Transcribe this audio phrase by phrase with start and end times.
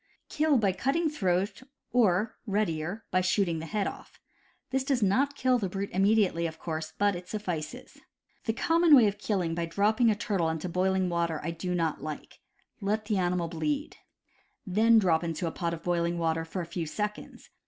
[0.29, 4.19] Kill by cutting throat or (readier) by shooting the head off.
[4.71, 7.99] This does not kill the brute immediately, of course, but it suflSces.
[8.45, 11.75] The common way of killing by dropping a turtle into boil ing water I do
[11.75, 12.39] not like.
[12.81, 13.97] Let the animal bleed.
[14.65, 17.51] Then drop into a pot of boiling water for a few seconds.